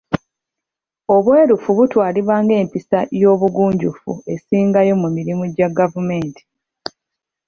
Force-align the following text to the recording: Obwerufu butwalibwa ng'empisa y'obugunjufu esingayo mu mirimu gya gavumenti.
Obwerufu 1.15 1.69
butwalibwa 1.77 2.35
ng'empisa 2.43 2.99
y'obugunjufu 3.21 4.11
esingayo 4.33 4.93
mu 5.01 5.07
mirimu 5.15 5.43
gya 5.55 5.69
gavumenti. 5.77 6.41